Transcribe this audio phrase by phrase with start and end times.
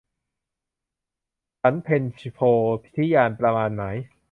[1.61, 1.87] สรรเพ
[2.19, 2.39] ชญโพ
[2.95, 3.97] ธิญาณ ประมาณหมาย